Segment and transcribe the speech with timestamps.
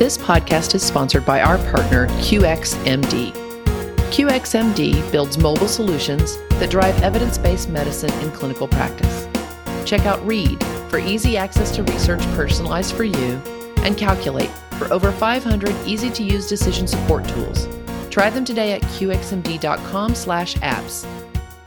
[0.00, 3.32] This podcast is sponsored by our partner, QXMD.
[4.10, 9.28] QXMD builds mobile solutions that drive evidence based medicine in clinical practice.
[9.84, 13.42] Check out READ for easy access to research personalized for you,
[13.84, 17.68] and Calculate for over 500 easy to use decision support tools.
[18.08, 21.06] Try them today at qxmd.com slash apps.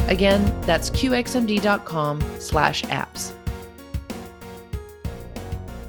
[0.08, 3.34] Again, that's qxmd.com slash apps.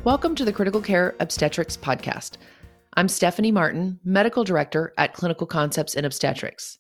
[0.04, 2.32] Welcome to the Critical Care Obstetrics Podcast.
[2.92, 6.76] I'm Stephanie Martin, Medical Director at Clinical Concepts in Obstetrics.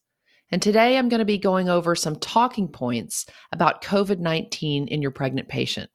[0.50, 5.00] And today I'm going to be going over some talking points about COVID 19 in
[5.00, 5.88] your pregnant patient.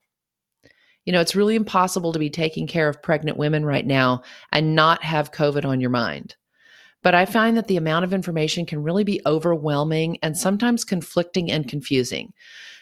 [1.05, 4.73] You know, it's really impossible to be taking care of pregnant women right now and
[4.73, 6.35] not have COVID on your mind.
[7.03, 11.51] But I find that the amount of information can really be overwhelming and sometimes conflicting
[11.51, 12.33] and confusing.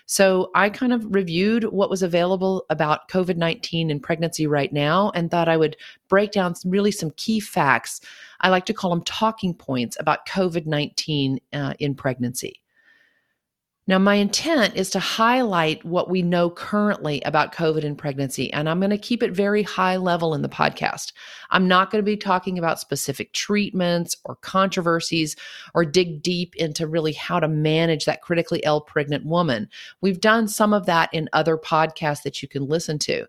[0.07, 5.11] So I kind of reviewed what was available about COVID 19 and pregnancy right now
[5.13, 5.75] and thought I would
[6.07, 7.99] break down some, really some key facts.
[8.39, 12.61] I like to call them talking points about COVID 19 uh, in pregnancy.
[13.89, 18.67] Now, my intent is to highlight what we know currently about COVID and pregnancy, and
[18.67, 21.13] I'm going to keep it very high level in the podcast.
[21.51, 25.37] I'm not going to be talking about specific treatments or controversies
[25.73, 29.69] or dig deep into really how to manage that critically ill pregnant woman.
[30.01, 33.25] We've done some of that in other podcasts that you can listen to.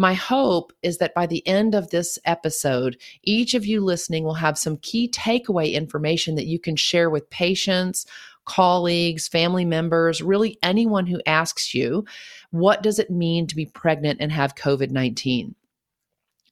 [0.00, 4.32] My hope is that by the end of this episode, each of you listening will
[4.32, 8.06] have some key takeaway information that you can share with patients
[8.44, 12.04] colleagues, family members, really anyone who asks you,
[12.50, 15.54] what does it mean to be pregnant and have COVID 19?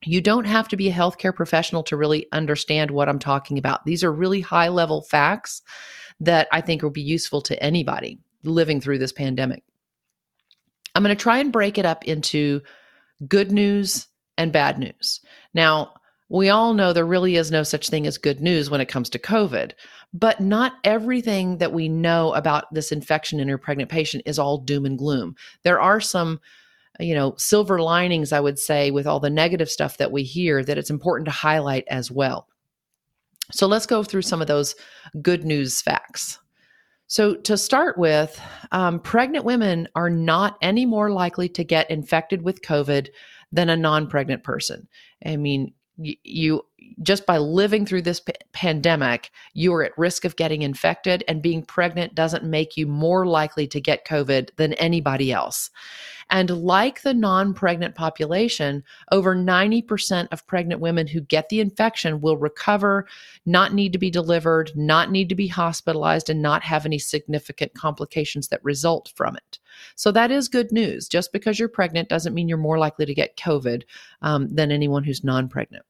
[0.04, 3.84] You don't have to be a healthcare professional to really understand what I'm talking about.
[3.84, 5.62] These are really high level facts
[6.20, 9.64] that I think will be useful to anybody living through this pandemic.
[10.94, 12.62] I'm going to try and break it up into
[13.26, 15.20] good news and bad news.
[15.52, 15.94] Now,
[16.28, 19.08] we all know there really is no such thing as good news when it comes
[19.10, 19.72] to COVID,
[20.12, 24.58] but not everything that we know about this infection in your pregnant patient is all
[24.58, 25.36] doom and gloom.
[25.62, 26.40] There are some,
[27.00, 30.62] you know, silver linings, I would say, with all the negative stuff that we hear
[30.64, 32.46] that it's important to highlight as well.
[33.50, 34.74] So let's go through some of those
[35.22, 36.38] good news facts.
[37.10, 38.38] So, to start with,
[38.70, 43.08] um, pregnant women are not any more likely to get infected with COVID
[43.50, 44.86] than a non pregnant person.
[45.24, 46.64] I mean, you
[47.02, 51.42] just by living through this p- pandemic, you are at risk of getting infected, and
[51.42, 55.70] being pregnant doesn't make you more likely to get COVID than anybody else.
[56.30, 62.20] And like the non pregnant population, over 90% of pregnant women who get the infection
[62.20, 63.06] will recover,
[63.46, 67.74] not need to be delivered, not need to be hospitalized, and not have any significant
[67.74, 69.58] complications that result from it.
[69.94, 71.08] So that is good news.
[71.08, 73.84] Just because you're pregnant doesn't mean you're more likely to get COVID
[74.20, 75.84] um, than anyone who's non pregnant.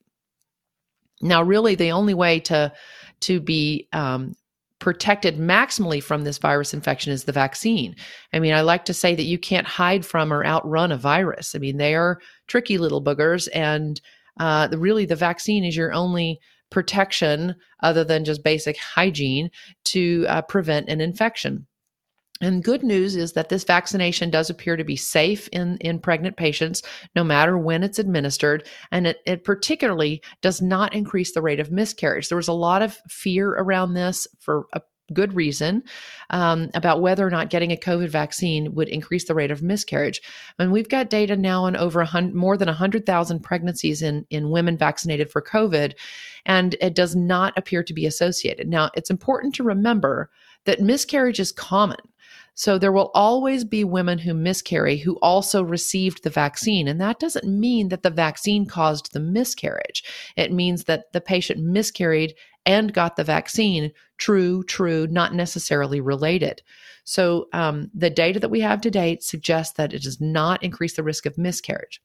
[1.20, 2.72] Now, really, the only way to
[3.20, 4.36] to be um,
[4.78, 7.96] protected maximally from this virus infection is the vaccine.
[8.32, 11.54] I mean, I like to say that you can't hide from or outrun a virus.
[11.54, 14.00] I mean, they are tricky little boogers, and
[14.38, 16.38] uh, the, really, the vaccine is your only
[16.70, 19.50] protection other than just basic hygiene
[19.84, 21.66] to uh, prevent an infection.
[22.40, 26.36] And good news is that this vaccination does appear to be safe in, in pregnant
[26.36, 26.82] patients,
[27.16, 28.66] no matter when it's administered.
[28.92, 32.28] And it, it particularly does not increase the rate of miscarriage.
[32.28, 34.80] There was a lot of fear around this for a
[35.12, 35.82] good reason
[36.30, 40.20] um, about whether or not getting a COVID vaccine would increase the rate of miscarriage.
[40.58, 45.30] And we've got data now on over more than 100,000 pregnancies in, in women vaccinated
[45.30, 45.94] for COVID,
[46.46, 48.68] and it does not appear to be associated.
[48.68, 50.30] Now, it's important to remember
[50.66, 51.98] that miscarriage is common.
[52.58, 56.88] So there will always be women who miscarry who also received the vaccine.
[56.88, 60.02] And that doesn't mean that the vaccine caused the miscarriage.
[60.36, 62.34] It means that the patient miscarried
[62.66, 63.92] and got the vaccine.
[64.16, 66.60] True, true, not necessarily related.
[67.04, 70.94] So um, the data that we have to date suggests that it does not increase
[70.94, 72.02] the risk of miscarriage.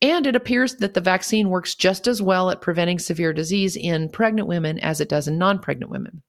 [0.00, 4.08] And it appears that the vaccine works just as well at preventing severe disease in
[4.08, 6.22] pregnant women as it does in non pregnant women.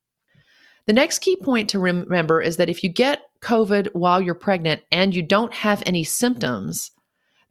[0.87, 4.81] The next key point to remember is that if you get COVID while you're pregnant
[4.91, 6.91] and you don't have any symptoms,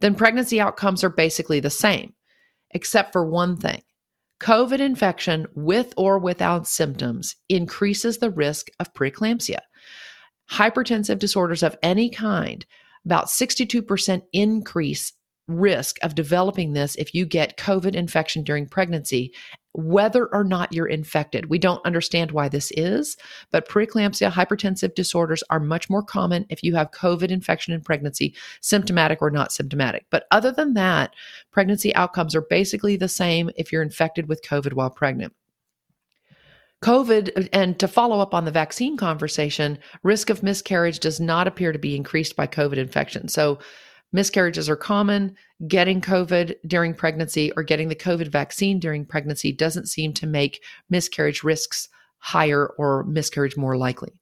[0.01, 2.15] then pregnancy outcomes are basically the same,
[2.71, 3.83] except for one thing.
[4.41, 9.59] COVID infection with or without symptoms increases the risk of preeclampsia.
[10.51, 12.65] Hypertensive disorders of any kind,
[13.05, 15.13] about 62% increase
[15.47, 19.35] risk of developing this if you get COVID infection during pregnancy
[19.73, 21.47] whether or not you're infected.
[21.47, 23.17] We don't understand why this is,
[23.51, 28.35] but preeclampsia, hypertensive disorders are much more common if you have COVID infection in pregnancy,
[28.61, 30.07] symptomatic or not symptomatic.
[30.11, 31.15] But other than that,
[31.53, 35.35] pregnancy outcomes are basically the same if you're infected with COVID while pregnant.
[36.83, 41.73] COVID, and to follow up on the vaccine conversation, risk of miscarriage does not appear
[41.73, 43.29] to be increased by COVID infection.
[43.29, 43.59] So,
[44.13, 45.35] miscarriages are common.
[45.67, 50.63] Getting COVID during pregnancy or getting the COVID vaccine during pregnancy doesn't seem to make
[50.89, 54.13] miscarriage risks higher or miscarriage more likely.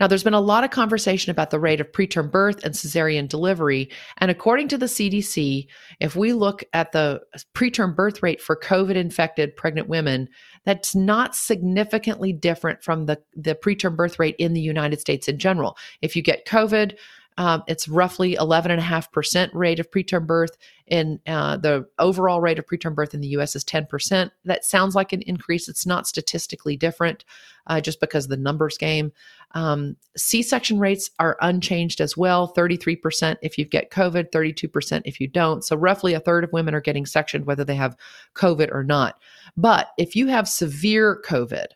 [0.00, 3.28] Now, there's been a lot of conversation about the rate of preterm birth and cesarean
[3.28, 3.90] delivery.
[4.18, 5.66] And according to the CDC,
[5.98, 7.20] if we look at the
[7.54, 10.28] preterm birth rate for COVID infected pregnant women,
[10.64, 15.38] that's not significantly different from the, the preterm birth rate in the United States in
[15.38, 15.76] general.
[16.00, 16.96] If you get COVID,
[17.38, 20.56] um, it's roughly 11.5% rate of preterm birth.
[20.88, 24.30] And uh, the overall rate of preterm birth in the US is 10%.
[24.44, 25.68] That sounds like an increase.
[25.68, 27.24] It's not statistically different
[27.68, 29.12] uh, just because the numbers game.
[29.52, 35.20] Um, C section rates are unchanged as well 33% if you get COVID, 32% if
[35.20, 35.64] you don't.
[35.64, 37.96] So, roughly a third of women are getting sectioned whether they have
[38.34, 39.20] COVID or not.
[39.56, 41.66] But if you have severe COVID,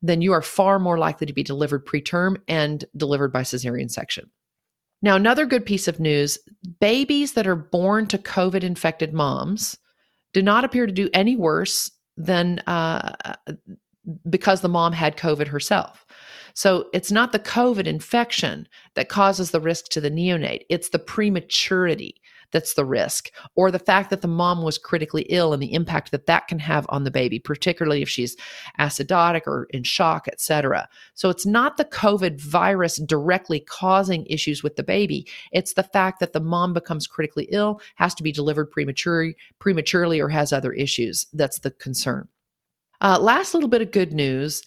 [0.00, 4.30] then you are far more likely to be delivered preterm and delivered by cesarean section.
[5.00, 6.38] Now, another good piece of news
[6.80, 9.76] babies that are born to COVID infected moms
[10.32, 13.36] do not appear to do any worse than uh,
[14.28, 16.04] because the mom had COVID herself.
[16.54, 20.98] So it's not the COVID infection that causes the risk to the neonate, it's the
[20.98, 25.72] prematurity that's the risk, or the fact that the mom was critically ill and the
[25.72, 28.36] impact that that can have on the baby, particularly if she's
[28.78, 30.88] acidotic or in shock, etc.
[31.14, 35.26] So it's not the COVID virus directly causing issues with the baby.
[35.52, 40.20] It's the fact that the mom becomes critically ill, has to be delivered prematurely, prematurely
[40.20, 41.26] or has other issues.
[41.32, 42.28] That's the concern.
[43.00, 44.62] Uh, last little bit of good news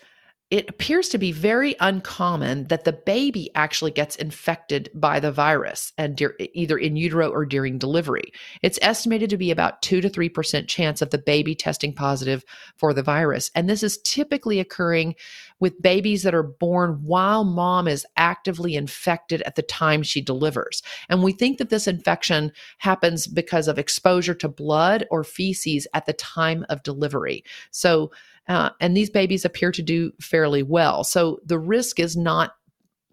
[0.52, 5.94] it appears to be very uncommon that the baby actually gets infected by the virus
[5.98, 8.34] and de- either in utero or during delivery.
[8.62, 12.44] It's estimated to be about 2 to 3% chance of the baby testing positive
[12.76, 13.50] for the virus.
[13.56, 15.16] And this is typically occurring
[15.62, 20.84] with babies that are born while mom is actively infected at the time she delivers.
[21.08, 26.08] And we think that this infection happens because of exposure to blood or feces at
[26.08, 27.46] the time of delivery.
[27.70, 28.12] So
[28.48, 31.04] uh, and these babies appear to do fairly well.
[31.04, 32.54] So the risk is not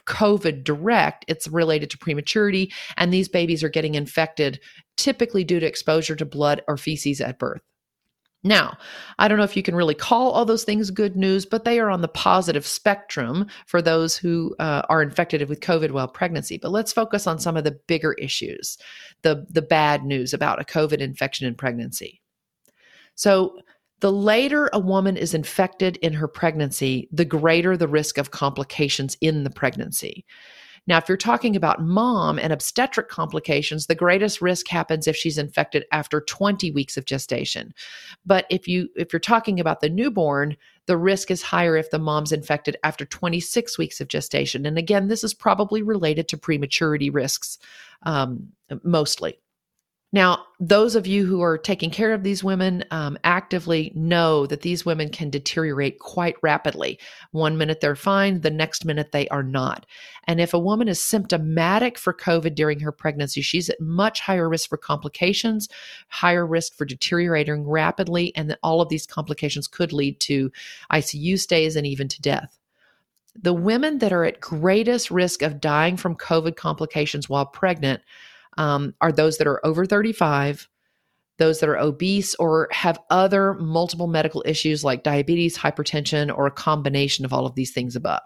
[0.06, 2.72] COVID direct, it's related to prematurity.
[2.96, 4.58] And these babies are getting infected
[4.96, 7.60] typically due to exposure to blood or feces at birth.
[8.44, 8.78] Now,
[9.19, 11.81] I don't know if you can really call all those things good news, but they
[11.81, 16.56] are on the positive spectrum for those who uh, are infected with COVID while pregnancy.
[16.56, 18.78] But let's focus on some of the bigger issues,
[19.22, 22.22] the the bad news about a COVID infection in pregnancy.
[23.16, 23.58] So,
[24.00, 29.16] the later a woman is infected in her pregnancy, the greater the risk of complications
[29.20, 30.24] in the pregnancy.
[30.88, 35.36] Now, if you're talking about mom and obstetric complications, the greatest risk happens if she's
[35.36, 37.74] infected after 20 weeks of gestation.
[38.24, 40.56] But if you if you're talking about the newborn,
[40.86, 44.64] the risk is higher if the mom's infected after 26 weeks of gestation.
[44.64, 47.58] And again, this is probably related to prematurity risks
[48.04, 48.48] um,
[48.82, 49.38] mostly.
[50.10, 54.62] Now, those of you who are taking care of these women um, actively know that
[54.62, 56.98] these women can deteriorate quite rapidly.
[57.32, 59.84] One minute they're fine, the next minute they are not.
[60.24, 64.48] And if a woman is symptomatic for COVID during her pregnancy, she's at much higher
[64.48, 65.69] risk for complications,
[66.08, 70.50] higher risk for deteriorating rapidly, and all of these complications could lead to
[70.91, 72.58] ICU stays and even to death.
[73.41, 78.00] The women that are at greatest risk of dying from COVID complications while pregnant
[78.58, 80.69] um, are those that are over 35,
[81.38, 86.50] those that are obese or have other multiple medical issues like diabetes, hypertension, or a
[86.50, 88.20] combination of all of these things above.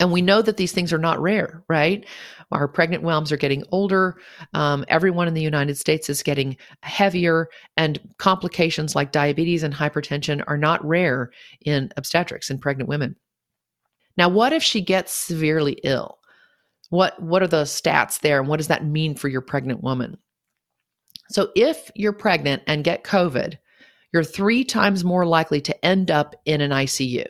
[0.00, 2.04] And we know that these things are not rare, right?
[2.50, 4.16] Our pregnant moms are getting older.
[4.52, 10.42] Um, everyone in the United States is getting heavier, and complications like diabetes and hypertension
[10.48, 11.30] are not rare
[11.64, 13.14] in obstetrics in pregnant women.
[14.16, 16.18] Now, what if she gets severely ill?
[16.94, 20.16] What what are the stats there and what does that mean for your pregnant woman?
[21.30, 23.58] So if you're pregnant and get COVID,
[24.12, 27.26] you're 3 times more likely to end up in an ICU.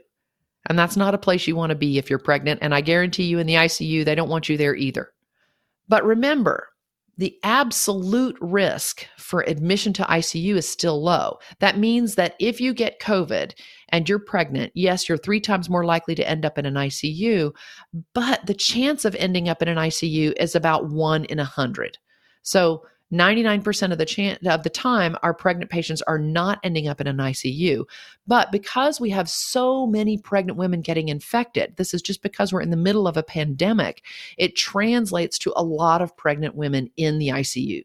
[0.68, 3.24] And that's not a place you want to be if you're pregnant and I guarantee
[3.24, 5.10] you in the ICU they don't want you there either.
[5.88, 6.68] But remember,
[7.16, 11.38] the absolute risk for admission to ICU is still low.
[11.60, 13.54] That means that if you get COVID
[13.90, 17.52] and you're pregnant, yes, you're three times more likely to end up in an ICU,
[18.14, 21.98] but the chance of ending up in an ICU is about one in a hundred.
[22.42, 27.00] So 99% of the chance of the time our pregnant patients are not ending up
[27.00, 27.84] in an ICU.
[28.26, 32.60] But because we have so many pregnant women getting infected, this is just because we're
[32.60, 34.02] in the middle of a pandemic,
[34.36, 37.84] it translates to a lot of pregnant women in the ICU.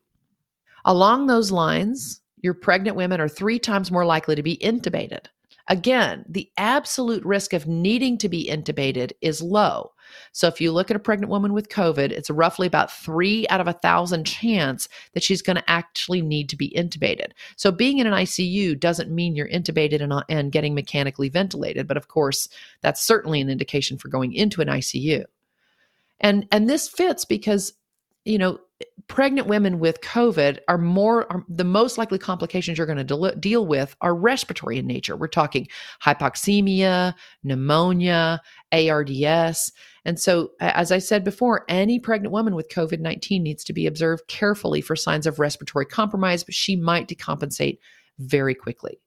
[0.85, 5.25] Along those lines, your pregnant women are 3 times more likely to be intubated.
[5.69, 9.91] Again, the absolute risk of needing to be intubated is low.
[10.31, 13.61] So if you look at a pregnant woman with COVID, it's roughly about three out
[13.61, 17.31] of a thousand chance that she's going to actually need to be intubated.
[17.55, 21.97] So being in an ICU doesn't mean you're intubated and, and getting mechanically ventilated, but
[21.97, 22.49] of course,
[22.81, 25.25] that's certainly an indication for going into an ICU.
[26.19, 27.73] And and this fits because
[28.25, 28.59] you know
[29.07, 33.35] pregnant women with COVID are more, are the most likely complications you're going to de-
[33.39, 35.17] deal with are respiratory in nature.
[35.17, 35.67] We're talking
[36.01, 39.73] hypoxemia, pneumonia, ARDS.
[40.05, 43.87] And so, as I said before, any pregnant woman with COVID 19 needs to be
[43.87, 47.79] observed carefully for signs of respiratory compromise, but she might decompensate
[48.19, 48.99] very quickly.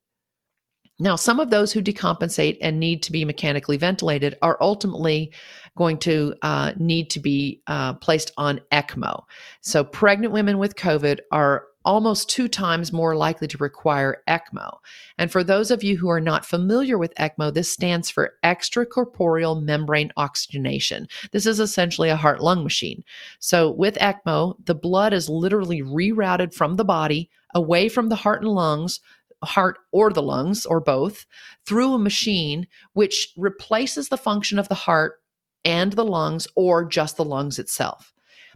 [0.99, 5.33] Now, some of those who decompensate and need to be mechanically ventilated are ultimately
[5.77, 9.25] going to uh, need to be uh, placed on ECMO.
[9.61, 14.79] So, pregnant women with COVID are almost two times more likely to require ECMO.
[15.19, 19.61] And for those of you who are not familiar with ECMO, this stands for extracorporeal
[19.61, 21.09] membrane oxygenation.
[21.33, 23.03] This is essentially a heart lung machine.
[23.39, 28.43] So, with ECMO, the blood is literally rerouted from the body away from the heart
[28.43, 29.01] and lungs
[29.45, 31.27] heart or the lungs or both
[31.67, 35.22] through a machine which replaces the function of the heart
[35.65, 38.13] and the lungs or just the lungs itself.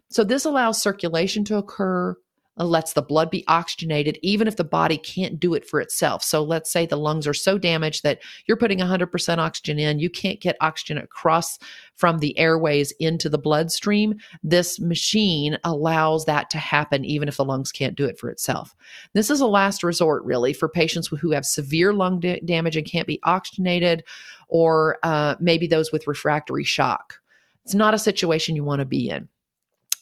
[0.09, 2.17] So this allows circulation to occur,
[2.59, 6.23] lets the blood be oxygenated, even if the body can't do it for itself.
[6.23, 10.09] So let's say the lungs are so damaged that you're putting 100% oxygen in, you
[10.09, 11.59] can't get oxygen across
[11.97, 14.15] from the airways into the bloodstream.
[14.43, 18.75] This machine allows that to happen, even if the lungs can't do it for itself.
[19.13, 22.87] This is a last resort, really, for patients who have severe lung da- damage and
[22.87, 24.05] can't be oxygenated,
[24.49, 27.21] or uh, maybe those with refractory shock.
[27.65, 29.29] It's not a situation you want to be in.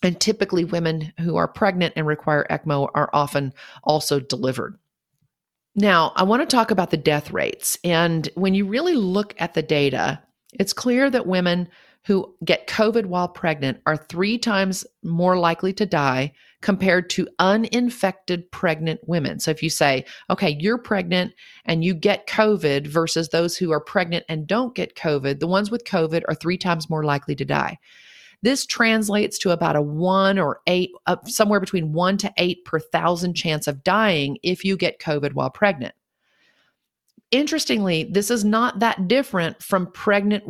[0.04, 4.78] And typically, women who are pregnant and require ECMO are often also delivered.
[5.74, 7.78] Now, I want to talk about the death rates.
[7.82, 11.68] And when you really look at the data, it's clear that women
[12.04, 18.50] who get COVID while pregnant are three times more likely to die compared to uninfected
[18.50, 19.40] pregnant women.
[19.40, 21.32] So if you say, okay, you're pregnant
[21.64, 25.70] and you get COVID versus those who are pregnant and don't get COVID, the ones
[25.70, 27.78] with COVID are three times more likely to die.
[28.44, 32.78] This translates to about a one or eight, uh, somewhere between one to eight per
[32.78, 35.94] thousand chance of dying if you get COVID while pregnant.
[37.30, 40.44] Interestingly, this is not that different from pregnant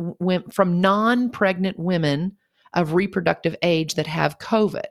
[0.53, 2.35] from non-pregnant women
[2.73, 4.87] of reproductive age that have COVID.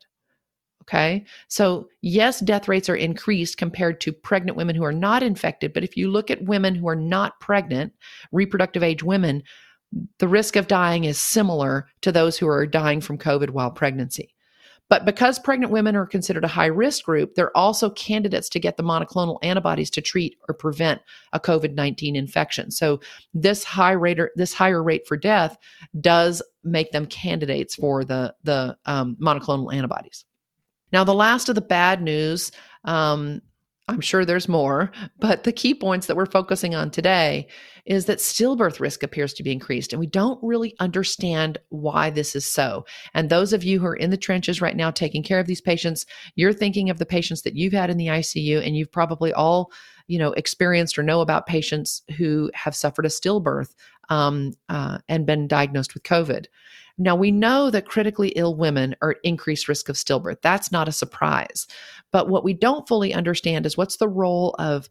[0.81, 1.27] Okay.
[1.49, 5.75] So, yes, death rates are increased compared to pregnant women who are not infected.
[5.75, 7.93] But if you look at women who are not pregnant,
[8.33, 9.43] reproductive age women,
[10.19, 14.35] the risk of dying is similar to those who are dying from COVID while pregnancy.
[14.91, 18.77] But because pregnant women are considered a high risk group, they're also candidates to get
[18.77, 21.01] the monoclonal antibodies to treat or prevent
[21.33, 22.71] a COVID 19 infection.
[22.71, 23.01] So
[23.33, 25.57] this high rate or this higher rate for death
[26.01, 30.25] does make them candidates for the, the um, monoclonal antibodies.
[30.93, 32.53] Now, the last of the bad news
[32.85, 33.41] um,
[33.87, 37.49] I'm sure there's more, but the key points that we're focusing on today
[37.85, 42.35] is that stillbirth risk appears to be increased, and we don't really understand why this
[42.35, 42.87] is so.
[43.13, 45.61] And those of you who are in the trenches right now taking care of these
[45.61, 49.35] patients, you're thinking of the patients that you've had in the ICU, and you've probably
[49.35, 49.71] all,
[50.07, 53.75] you know, experienced or know about patients who have suffered a stillbirth
[54.09, 56.47] um, uh, and been diagnosed with COVID.
[56.97, 60.41] Now, we know that critically ill women are at increased risk of stillbirth.
[60.43, 61.67] That's not a surprise.
[62.13, 64.89] But what we don't fully understand is what's the role of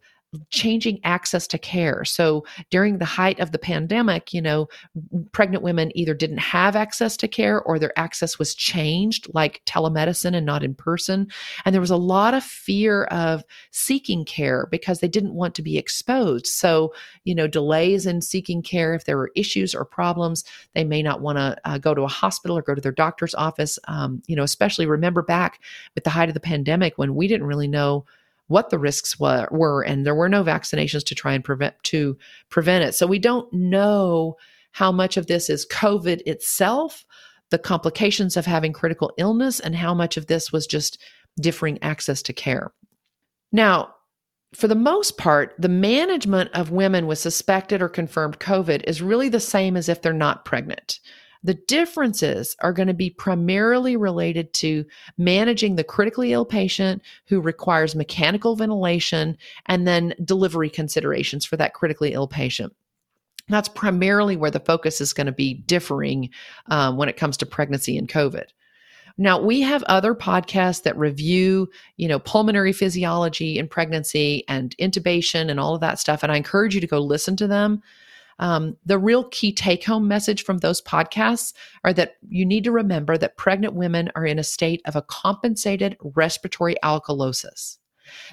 [0.50, 2.04] changing access to care.
[2.04, 4.68] So during the height of the pandemic, you know,
[5.32, 10.34] pregnant women either didn't have access to care or their access was changed, like telemedicine
[10.34, 11.28] and not in person.
[11.64, 15.62] And there was a lot of fear of seeking care because they didn't want to
[15.62, 16.46] be exposed.
[16.46, 21.02] So, you know, delays in seeking care, if there were issues or problems, they may
[21.02, 23.78] not want to uh, go to a hospital or go to their doctor's office.
[23.88, 25.60] Um, you know, especially remember back
[25.96, 28.04] at the height of the pandemic when we didn't really know
[28.48, 32.16] what the risks were, were and there were no vaccinations to try and prevent to
[32.50, 32.94] prevent it.
[32.94, 34.36] So we don't know
[34.72, 37.04] how much of this is COVID itself,
[37.50, 41.00] the complications of having critical illness, and how much of this was just
[41.40, 42.72] differing access to care.
[43.52, 43.94] Now,
[44.52, 49.28] for the most part, the management of women with suspected or confirmed COVID is really
[49.28, 51.00] the same as if they're not pregnant.
[51.44, 54.86] The differences are going to be primarily related to
[55.18, 59.36] managing the critically ill patient who requires mechanical ventilation
[59.66, 62.74] and then delivery considerations for that critically ill patient.
[63.48, 66.30] That's primarily where the focus is going to be differing
[66.70, 68.46] um, when it comes to pregnancy and COVID.
[69.16, 75.50] Now, we have other podcasts that review, you know, pulmonary physiology in pregnancy and intubation
[75.50, 76.22] and all of that stuff.
[76.22, 77.82] And I encourage you to go listen to them.
[78.38, 81.52] Um, the real key take home message from those podcasts
[81.84, 85.02] are that you need to remember that pregnant women are in a state of a
[85.02, 87.78] compensated respiratory alkalosis.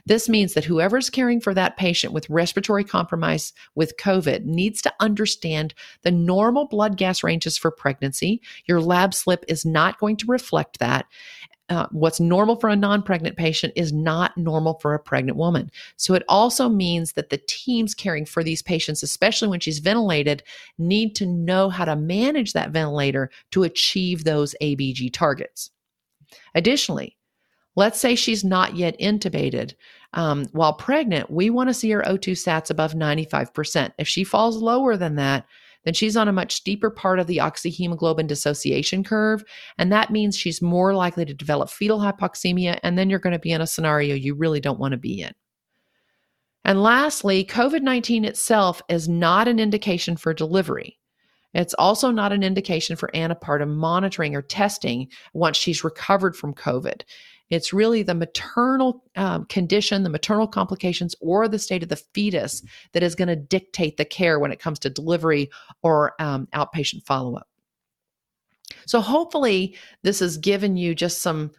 [0.05, 4.93] This means that whoever's caring for that patient with respiratory compromise with COVID needs to
[4.99, 8.41] understand the normal blood gas ranges for pregnancy.
[8.65, 11.05] Your lab slip is not going to reflect that.
[11.71, 15.71] Uh, what's normal for a non pregnant patient is not normal for a pregnant woman.
[15.95, 20.43] So it also means that the teams caring for these patients, especially when she's ventilated,
[20.77, 25.71] need to know how to manage that ventilator to achieve those ABG targets.
[26.53, 27.15] Additionally,
[27.77, 29.75] Let's say she's not yet intubated.
[30.13, 33.93] Um, while pregnant, we want to see her O2 sats above 95%.
[33.97, 35.45] If she falls lower than that,
[35.83, 39.43] then she's on a much steeper part of the oxyhemoglobin dissociation curve.
[39.77, 42.79] And that means she's more likely to develop fetal hypoxemia.
[42.83, 45.21] And then you're going to be in a scenario you really don't want to be
[45.21, 45.33] in.
[46.63, 50.99] And lastly, COVID 19 itself is not an indication for delivery.
[51.53, 57.01] It's also not an indication for antepartum monitoring or testing once she's recovered from COVID.
[57.51, 62.63] It's really the maternal um, condition, the maternal complications, or the state of the fetus
[62.93, 65.51] that is going to dictate the care when it comes to delivery
[65.83, 67.47] or um, outpatient follow up.
[68.87, 71.51] So, hopefully, this has given you just some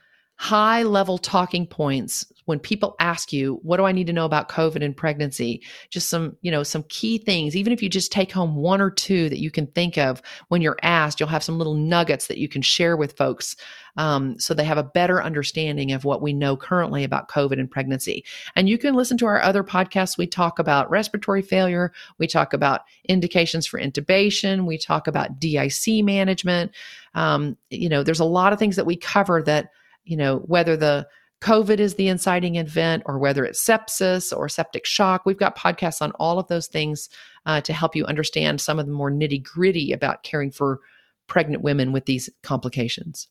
[0.43, 4.49] high level talking points when people ask you what do i need to know about
[4.49, 5.63] covid and pregnancy?
[5.89, 7.55] Just some you know some key things.
[7.55, 10.61] Even if you just take home one or two that you can think of when
[10.61, 13.55] you're asked you'll have some little nuggets that you can share with folks
[13.97, 17.71] um, so they have a better understanding of what we know currently about covid and
[17.71, 18.25] pregnancy.
[18.57, 20.19] And you can listen to our other podcasts.
[20.19, 21.93] We talk about respiratory failure.
[22.19, 24.67] We talk about indications for intubation.
[24.67, 26.73] We talk about dic management.
[27.15, 29.71] Um, you know there's a lot of things that we cover that
[30.05, 31.07] you know, whether the
[31.43, 35.27] COVID is the inciting event or whether it's sepsis or septic shock.
[35.27, 37.11] We've got podcasts on all of those things
[37.47, 40.79] uh, to help you understand some of the more nitty gritty about caring for
[41.27, 43.27] pregnant women with these complications.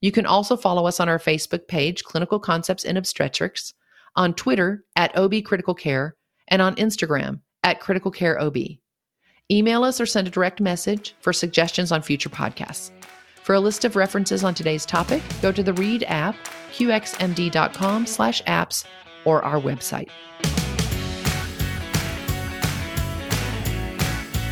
[0.01, 3.73] You can also follow us on our Facebook page, Clinical Concepts in Obstetrics,
[4.15, 6.15] on Twitter at OB Critical Care,
[6.47, 8.57] and on Instagram at Critical Care OB.
[9.51, 12.91] Email us or send a direct message for suggestions on future podcasts.
[13.43, 16.35] For a list of references on today's topic, go to the Read app,
[16.71, 18.85] qxmd.com slash apps,
[19.25, 20.09] or our website.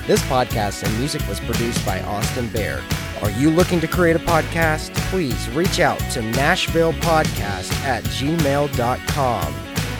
[0.07, 2.83] This podcast and music was produced by Austin Baird.
[3.21, 4.93] Are you looking to create a podcast?
[5.09, 9.55] Please reach out to NashvillePodcast at gmail.com.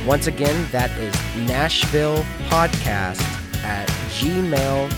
[0.05, 1.13] Once again, that is
[1.47, 3.21] Nashville Podcast
[3.63, 3.87] at
[4.19, 4.97] gmail.com.